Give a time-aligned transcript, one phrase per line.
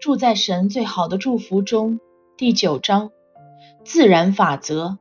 [0.00, 1.98] 住在神最好的祝福中，
[2.36, 3.10] 第九章
[3.84, 4.98] 自然法则。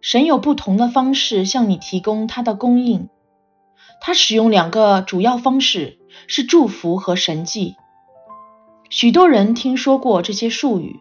[0.00, 3.08] 神有不同的方式向你提供他的供应。
[4.00, 7.76] 他使用两个主要方式，是祝福和神迹。
[8.90, 11.00] 许多人听说过这些术语，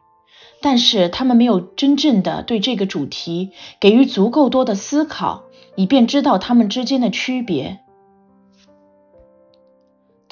[0.62, 5.44] 但是他们没有真正的对这个主题给予足够多的思考，
[5.76, 7.82] 以便知道它们之间的区别。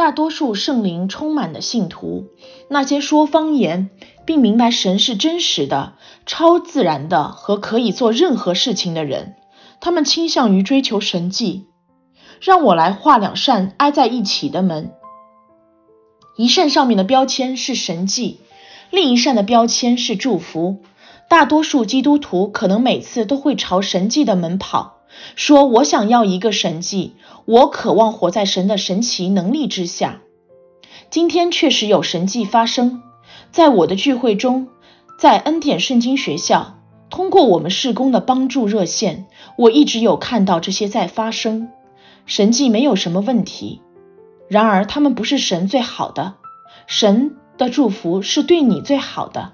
[0.03, 2.25] 大多数圣灵充满的信徒，
[2.69, 3.89] 那些说方言
[4.25, 5.93] 并明白神是真实的、
[6.25, 9.35] 超自然的和可以做任何事情的人，
[9.79, 11.67] 他们倾向于追求神迹。
[12.41, 14.91] 让我来画两扇挨在一起的门，
[16.35, 18.41] 一扇上面的标签是神迹，
[18.91, 20.81] 另一扇的标签是祝福。
[21.29, 24.92] 大多数基督徒可能每次都会朝神迹的门跑，
[25.35, 30.21] 说：“我想要一个神迹，我渴望活在神的神奇能力之下。”
[31.09, 33.03] 今天确实有神迹发生
[33.51, 34.67] 在我的聚会中，
[35.19, 36.79] 在恩典圣经学校，
[37.09, 41.69] 通过我们事工的帮助热线，我一直有看到这些在发生。
[42.25, 43.81] 神迹没有什么问题，
[44.47, 46.35] 然而他们不是神最好的。
[46.87, 49.51] 神的祝福是对你最好的。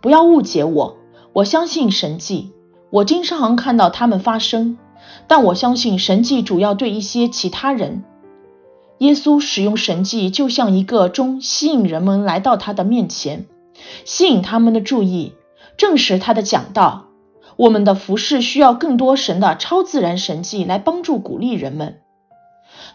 [0.00, 0.96] 不要误解我，
[1.34, 2.52] 我相信神迹，
[2.92, 4.78] 我经常看到他们发生。
[5.26, 8.04] 但我相信神迹主要对一些其他人。
[8.98, 13.46] 耶稣使用神迹，就像一个钟，吸引人们来到他的面前，
[14.04, 15.32] 吸引他们的注意，
[15.76, 17.06] 证实他的讲道。
[17.56, 22.00] 我们的服饰需要更多神的超自然神迹来帮助鼓励人们，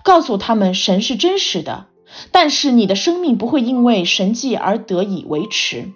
[0.04, 1.88] 告诉他们神是真实的。
[2.32, 5.92] 但是你的生命不会因为神迹而得以维持。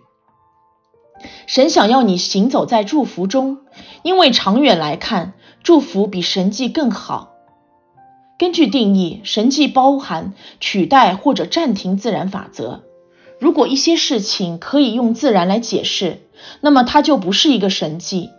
[1.51, 3.57] 神想要你行走在祝福中，
[4.03, 7.33] 因为长远来看，祝福比神迹更好。
[8.39, 12.83] 根据定义，神迹包含取代或者暂停自然法则。
[13.37, 16.21] 如果一些事情可以用自然来解释，
[16.61, 18.29] 那么它就不是一个神迹。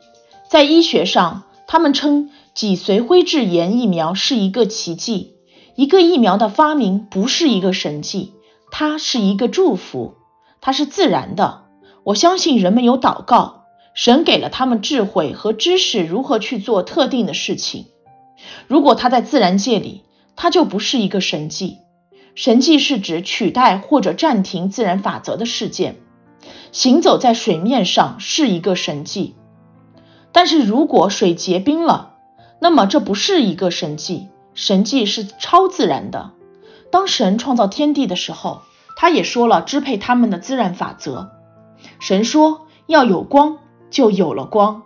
[0.48, 5.34] 在医学上，他们称脊髓灰质炎疫苗是一个奇迹。
[5.74, 8.32] 一个疫苗的发明不是一个神迹，
[8.70, 10.14] 它是一个祝福，
[10.62, 11.61] 它是自然的。
[12.04, 13.64] 我相信人们有祷告，
[13.94, 17.86] 神给了他们智慧和知识，如何去做特定的事情。
[18.66, 20.02] 如果它在自然界里，
[20.34, 21.78] 它就不是一个神迹。
[22.34, 25.96] 神迹是指取代或者暂停自然法则的事件。
[26.72, 29.36] 行走在水面上是一个神迹。
[30.32, 32.14] 但是如果水结冰了，
[32.58, 36.32] 那么这不是一个神迹，神迹是超自然的。
[36.90, 38.62] 当神创造天地的时候，
[38.96, 41.30] 他也说了支配他们的自然法则。
[42.00, 43.58] 神说要有光，
[43.90, 44.82] 就有了光。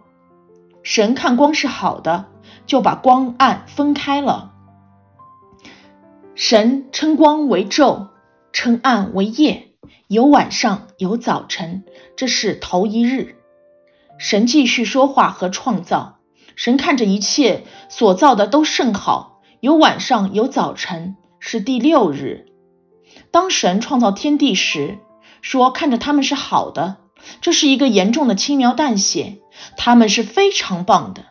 [0.83, 2.27] 神看光是好的，
[2.67, 4.53] 就把光暗分开了。
[6.35, 8.09] 神称光为昼，
[8.53, 9.73] 称暗为夜，
[10.07, 11.85] 有晚上，有早晨，
[12.17, 13.37] 这是头一日。
[14.19, 16.19] 神继续说话和创造。
[16.55, 22.47] 神看着一切所造的都甚好，有晚上，有早晨，是第六日。
[23.31, 24.99] 当神创造天地时，
[25.47, 26.97] 说看着他们是好的。
[27.41, 29.39] 这是一个严重的轻描淡写，
[29.77, 31.23] 他们是非常棒的。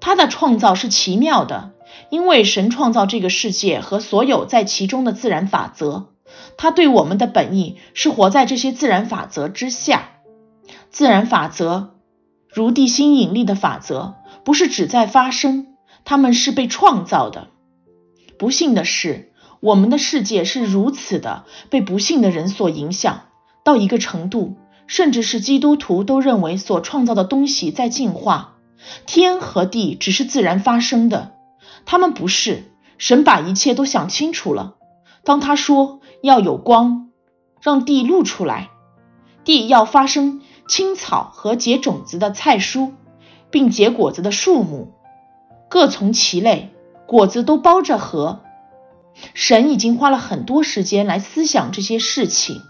[0.00, 1.72] 他的创造是奇妙的，
[2.08, 6.14] 因为神创造这个世界和所有在其中的自然法则。
[6.56, 10.08] 他对我们的本意是活在这些自然法则之下。
[10.88, 11.90] 自然法则，
[12.50, 17.48] 如地心引力的法则，不是只在发生，他们是被创造的。
[18.38, 23.22] 不幸的是，我们的世界是如此的被不幸的人所影响，
[23.64, 28.54] 到一个程度，甚至是基督徒都认为所创造的东西在进化。
[29.06, 31.32] 天和地只是自然发生的，
[31.84, 32.64] 他们不是。
[32.98, 34.74] 神把一切都想清楚了。
[35.22, 37.10] 当他说要有光，
[37.60, 38.70] 让地露出来，
[39.44, 40.40] 地要发生。
[40.68, 42.90] 青草和结种子的菜蔬，
[43.50, 44.92] 并结果子的树木，
[45.70, 46.74] 各从其类，
[47.06, 48.40] 果子都包着核。
[49.34, 52.62] 神已经花了很多时间来思想这些事情，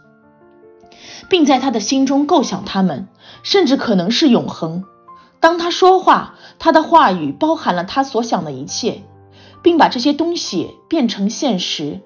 [1.28, 3.09] 并在他的心中构想他们，
[3.42, 4.84] 甚至可能是永恒。
[5.41, 9.03] 当他说话，他的话语包含了他所想的一切，
[9.62, 12.00] 并把这些东西变成现实。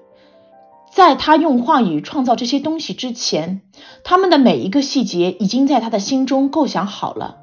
[0.91, 3.61] 在他用话语创造这些东西之前，
[4.03, 7.37] 他们的每一个细节已经在他的心中构想好了。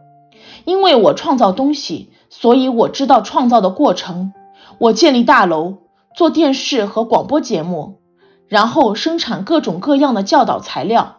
[0.64, 4.32] 因为我创造东西，所以我知道创造的过程。
[4.78, 5.78] 我建立大楼，
[6.14, 8.00] 做电视和广播节目，
[8.48, 11.18] 然后生产各种各样的教导材料。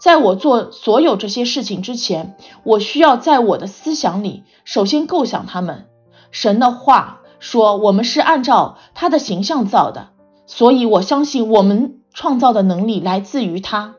[0.00, 5.86] 在我做所有这些事情之前，我需要在我的思想里首先构想他们。
[6.30, 10.10] 神的话说，我们是按照他的形象造的。
[10.46, 13.96] 所以，我相信我们创造的能力来自于他。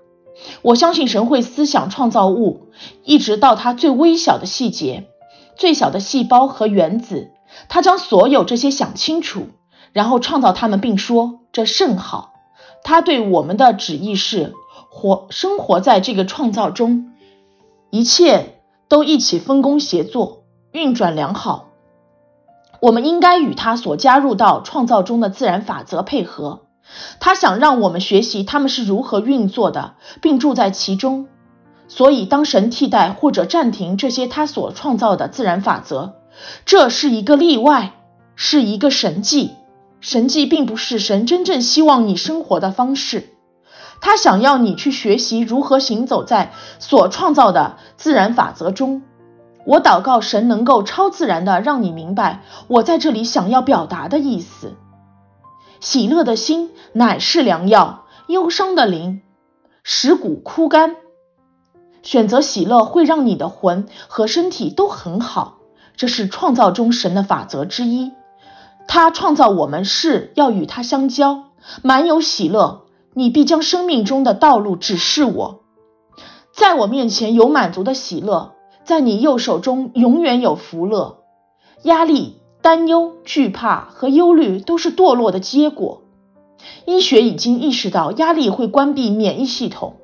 [0.61, 2.69] 我相信神会思想创造物，
[3.03, 5.09] 一直到它最微小的细节、
[5.57, 7.31] 最小的细胞和原子，
[7.67, 9.47] 他将所有这些想清楚，
[9.93, 12.33] 然后创造他们，并说这甚好。
[12.83, 14.53] 他对我们的旨意是
[14.89, 17.11] 活生活在这个创造中，
[17.89, 21.67] 一切都一起分工协作，运转良好。
[22.81, 26.61] 我们应该与他所加入到创造中的自然法则配合。
[27.19, 31.27] 他想让我们学习他们是如何运作的，并住在其中。
[31.87, 36.13] 所以，当神替代或者暂停这些他所创造的自然法则，
[36.65, 37.93] 这是一个例外，
[38.35, 39.55] 是一个神迹。
[40.01, 43.29] 神迹并不是神真正希望你生活的方式。
[44.01, 49.01] 他想要你去学习如何行走在所创造的自然法则中。
[49.65, 54.75] 我祷告神能够超自然的让你明白我在这里想要表达的意思。
[55.81, 59.21] 喜乐的心乃是良药，忧伤的灵
[59.83, 60.95] 使骨枯干。
[62.01, 65.57] 选择喜乐会让你的魂和身体都很好，
[65.97, 68.13] 这是创造中神的法则之一。
[68.89, 71.51] 他创造我们是要与他相交，
[71.83, 72.87] 满有喜乐。
[73.13, 75.61] 你必将生命中的道路指示我，
[76.51, 78.53] 在我面前有满足的喜乐，
[78.83, 81.19] 在你右手中永远有福乐。
[81.83, 82.35] 压力。
[82.61, 86.01] 担忧、惧怕和忧虑都是堕落的结果。
[86.85, 89.95] 医学已经意识到，压力会关闭免疫系统，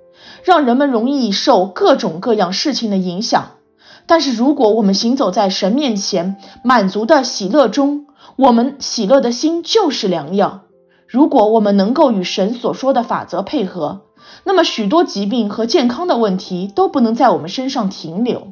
[0.42, 3.58] 让人们容易受各种各样事情的影响。
[4.06, 8.05] 但是，如果我们行走在神面前满足的喜乐中，
[8.38, 10.64] 我们喜乐的心就是良药。
[11.08, 14.02] 如果我们能够与神所说的法则配合，
[14.44, 18.48] 那么许多疾病和健康的问题都不能在我们身上停留。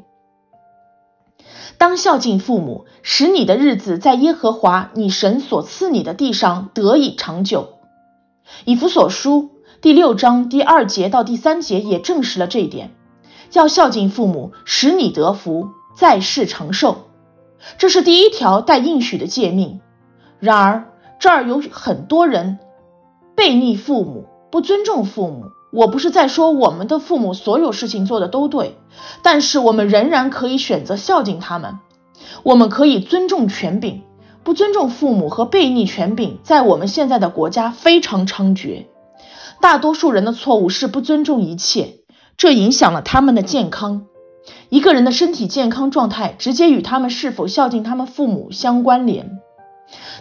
[1.78, 7.80] 当孝敬父母，使你的日子在耶和华你神所赐你的地上得以长久。
[8.64, 9.50] 以弗所书
[9.82, 12.92] 第六章第二节到第三节也证实了这一点。
[13.52, 17.10] 要孝敬父母，使你得福，在世长寿。
[17.78, 19.82] 这是第一条带应许的诫命。
[20.40, 20.86] 然而
[21.20, 22.60] 这儿有很多人
[23.36, 25.46] 背逆父母，不尊重父母。
[25.72, 28.78] 我不是在说我们的父母所有事情做的都对，
[29.24, 31.80] 但是我们仍然可以选择孝敬他们。
[32.44, 34.04] 我们可以尊重权柄，
[34.44, 38.86] 不尊重父母和背逆权柄，在我们现在的国家非常猖獗。
[39.62, 42.02] 大多数人的错误是不尊重一切，
[42.38, 44.06] 这影响了他们的健康。
[44.70, 49.40] 一个人的身体健康状态直接与他们是否孝敬他们父母相关联。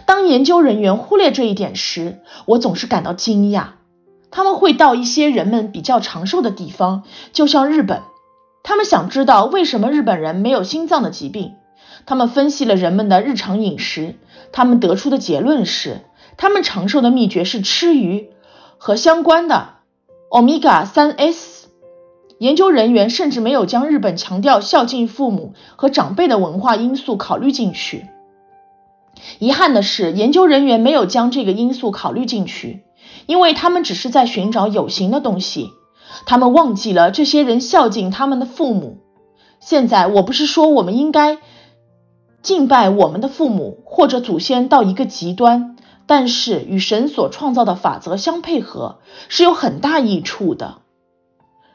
[0.05, 3.65] 当研究人员忽略这一点时，我总是感到惊讶。
[4.31, 7.03] 他们会到一些人们比较长寿的地方，
[7.33, 8.01] 就像日本。
[8.63, 11.53] 他们想知道为什么日本人没有心脏的疾病。
[12.05, 14.15] 他们分析了人们的日常饮食，
[14.51, 16.01] 他们得出的结论是，
[16.37, 18.29] 他们长寿的秘诀是吃鱼
[18.77, 19.75] 和相关的
[20.29, 21.52] 欧米伽三 S。
[22.43, 28.07] 研究人员甚至没有将日本强调孝敬父母和长辈的文化因素考虑进去。
[29.39, 32.83] 遗憾的是，研究人员没有将这个因素考虑进去。
[33.27, 35.69] 因为他们只是在寻找有形的东西，
[36.25, 38.97] 他们忘记了这些人孝敬他们的父母。
[39.61, 41.37] 现在，我不是说我们应该
[42.41, 48.99] 敬拜我们的父母或者祖先到一个极端，但是与神所创造的法则相配合
[49.29, 50.82] 是有很大益处的。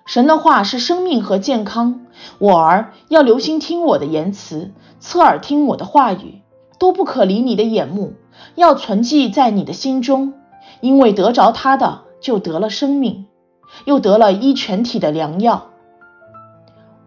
[0.08, 2.06] 神的话是生命和健康，
[2.38, 6.41] 我儿要留心听我的言辞，侧耳听我的话语，
[6.79, 8.15] 都不可离你的眼目，
[8.55, 10.32] 要存记在你的心中。
[10.81, 13.27] 因为得着他的，就得了生命，
[13.84, 15.67] 又得了医全体的良药。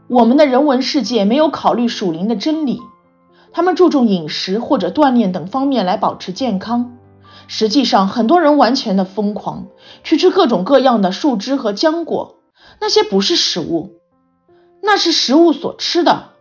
[0.07, 2.81] 我们的人文世界没有考虑属灵的真理，
[3.51, 6.97] 他们注重饮食或者锻炼等方面来保持健康。
[7.47, 9.65] 实际上，很多人完全的疯狂，
[10.03, 12.35] 去吃各种各样的树枝和浆果，
[12.81, 13.91] 那些不是食物，
[14.81, 16.31] 那是食物所吃的。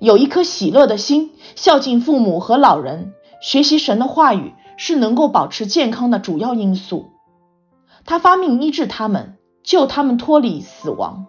[0.00, 4.54] 有一颗喜乐的心，孝敬父母和老人，学习神的话语。
[4.78, 7.10] 是能够保持健康的主要因素。
[8.04, 11.26] 他发命医治他们，救他们脱离死亡。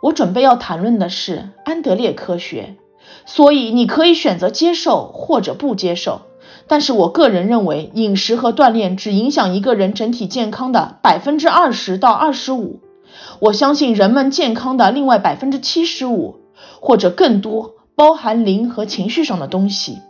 [0.00, 2.76] 我准备要谈论的是安德烈科学，
[3.26, 6.22] 所以你可以选择接受或者不接受。
[6.66, 12.80] 但是我个人认为，饮食和锻炼只影响一个人整体健康的百分之二十到二十五。
[13.40, 16.40] 我相信人们健康的另外百分之七十五
[16.80, 20.00] 或者更多，包含灵和情绪上的东西。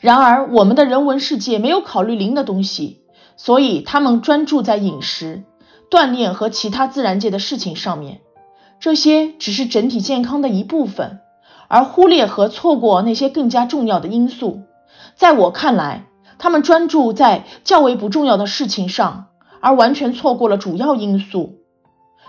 [0.00, 3.00] 然而，我们的人文世界没有考虑灵的东西，
[3.36, 5.44] 所以他们专注在饮食、
[5.90, 8.20] 锻炼和其他自然界的事情上面。
[8.80, 11.20] 这些只是整体健康的一部分，
[11.68, 14.62] 而忽略和错过那些更加重要的因素。
[15.14, 16.06] 在我看来，
[16.38, 19.28] 他们专注在较为不重要的事情上，
[19.60, 21.60] 而完全错过了主要因素。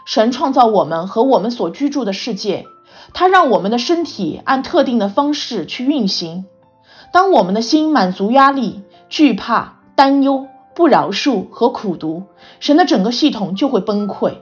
[0.05, 2.65] 神创造我们和我们所居住的世界，
[3.13, 6.45] 他让我们的身体按特定的方式去运行。
[7.11, 12.23] 当我们的心满足压力、惧怕、担忧、不饶恕和苦读，
[12.59, 14.39] 神的整个系统就会崩溃。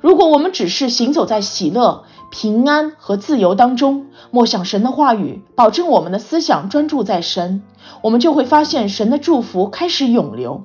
[0.00, 7.62] 如果我们只是行走在喜乐、平安和自由当中，默想神的话语，保证我们的思想专注在神，
[8.02, 10.64] 我们就会发现神的祝福开始涌流，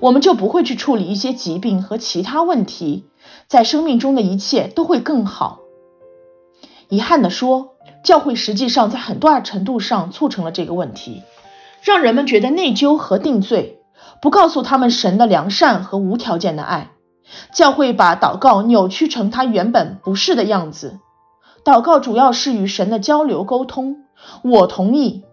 [0.00, 3.04] 我们就不会去处理一些疾病和其他问题，
[3.52, 5.58] 在生命中的一切都会更好。
[6.88, 11.22] 遗憾地说，教会实际上在很大程度上促成了这个问题，
[11.82, 13.78] 让人们觉得内疚和定罪，
[14.22, 16.92] 不告诉他们神的良善和无条件的爱。
[17.52, 20.98] 教会把祷告扭曲成它原本不是的样子。
[21.62, 23.98] 祷告主要是与神的交流沟通。
[24.42, 25.24] 我同意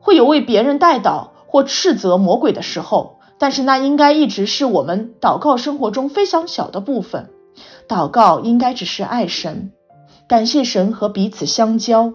[0.00, 7.30] 会有为别人代祷或斥责魔鬼的时候，但是那应该一直是我们祷告生活中非常小的部分。
[7.88, 9.72] 祷告应该只是爱神、
[10.28, 12.14] 感谢神和彼此相交。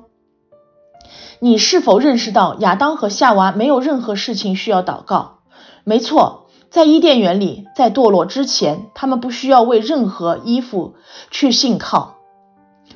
[1.40, 5.40] 你是否认识到亚当和夏娃没有任何事情需要祷告？
[5.84, 6.42] 没错。
[6.70, 10.96] 在伊甸园里，在堕落之前，他们不需要为任何衣服
[11.30, 12.16] 去信靠，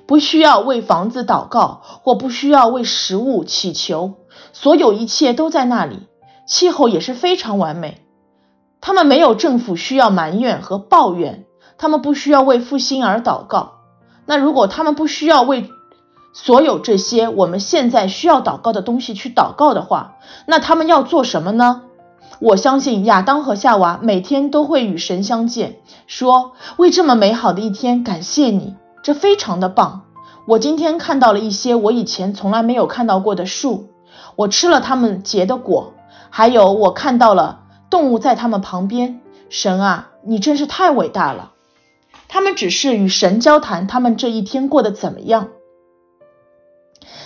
[0.08, 4.16] 不需要为房子祷告，或不需要为食物祈求，
[4.52, 6.08] 所有一切都在那里。
[6.48, 8.02] 气候也是非常完美。
[8.82, 11.46] 他们没有政府需要埋怨和抱怨，
[11.78, 13.74] 他们不需要为复兴而祷告。
[14.26, 15.70] 那如果他们不需要为
[16.34, 20.16] 所有这些我们现在需要祷告的东西去祷告的话，
[20.46, 21.84] 那他们要做什么呢？
[22.40, 30.04] 我相信亚当和夏娃每天都会与神相见，说为这么美好的一天感谢你，这非常的棒。
[30.46, 33.90] 我今天看到了一些我以前从来没有看到过的树，
[34.36, 35.94] 我吃了它们结的果，
[36.30, 39.22] 还有我看到了动物在它们旁边。
[39.50, 41.52] 神啊，你真是太伟大了。
[42.28, 45.50] 他们只是与神交谈，他们这一天过得怎么样？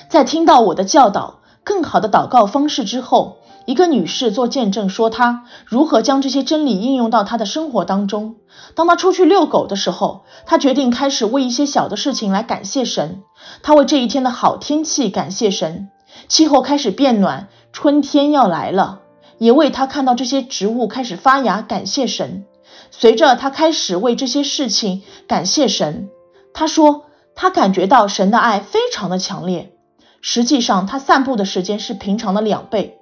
[0.09, 3.37] 在听到我的教导，更好的祷告方式之后。
[3.67, 8.37] 一个女士做见证说，她如何将这些真理应用到她的生活当中。
[8.73, 13.21] 当她出去遛狗的时候，她决定开始为一些小的事情来感谢神。
[13.61, 15.89] 她为这一天的好天气感谢神，
[16.27, 19.01] 气候开始变暖，春天要来了。
[19.37, 22.45] 也为她看到这些植物开始发芽感谢神。
[22.91, 26.09] 随着他开始为这些事情感谢神，
[26.53, 29.73] 他说他感觉到神的爱非常的强烈。
[30.21, 32.99] 实际上，他散步的时间是平常的两倍。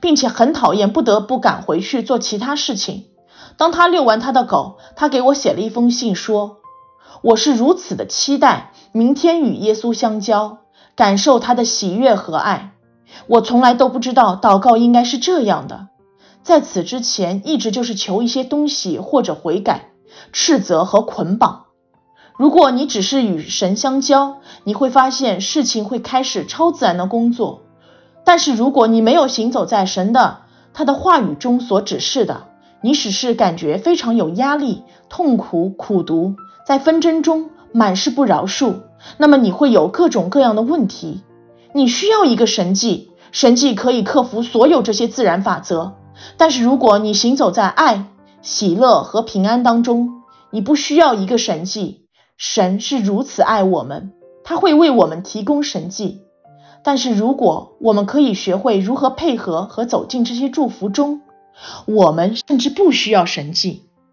[0.00, 3.06] 并且很讨厌不得不赶回去做其他事情。
[3.56, 6.58] 当他遛完他的狗，他给我写了一封信，说
[7.22, 10.58] ：“我是如此的期待明天与耶稣相交，
[10.96, 12.72] 感受他的喜悦和爱。
[13.28, 15.88] 我从来都不知道祷告应该是这样的，
[16.44, 19.92] 在此之前一直就是求一些东西或者悔改、
[20.30, 21.64] 斥责和捆绑。
[22.36, 27.62] 如果你只是与神相交，你会发现事情会开始超自然的工作。”
[28.26, 30.38] 但是如果你没有行走在神的
[30.72, 32.48] 他的话语中所指示的，
[32.82, 36.36] 你只是感觉非常有压力、痛苦、苦读，
[36.66, 38.80] 在纷争中满是不饶恕，
[39.16, 41.22] 那么你会有各种各样的问题。
[41.72, 45.94] 你需要一个神迹，神迹可以克服所有这些自然法则。
[46.36, 48.06] 但是如果你行走在爱、
[48.42, 52.06] 喜乐和平安当中，你不需要一个神迹。
[52.36, 56.22] 神是如此爱我们，他会为我们提供神迹。
[56.82, 61.22] 但是，如果我们可以学会如何配合和走进这些祝福中，
[61.86, 63.84] 我们甚至不需要神迹。